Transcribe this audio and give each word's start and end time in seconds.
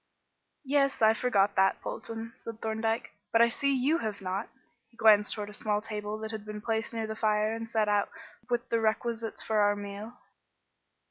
"Yes, 0.65 1.03
I 1.03 1.13
forgot 1.13 1.55
that, 1.57 1.79
Polton," 1.79 2.33
said 2.35 2.59
Thorndyke, 2.59 3.11
"but 3.31 3.39
I 3.39 3.49
see 3.49 3.71
you 3.71 3.99
have 3.99 4.19
not." 4.19 4.49
He 4.89 4.97
glanced 4.97 5.35
towards 5.35 5.51
a 5.51 5.53
small 5.53 5.79
table 5.79 6.17
that 6.21 6.31
had 6.31 6.43
been 6.43 6.59
placed 6.59 6.91
near 6.91 7.05
the 7.05 7.15
fire 7.15 7.53
and 7.53 7.69
set 7.69 7.87
out 7.87 8.09
with 8.49 8.67
the 8.69 8.79
requisites 8.79 9.43
for 9.43 9.59
our 9.59 9.75
meal. 9.75 10.13